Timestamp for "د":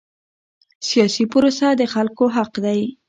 1.79-1.81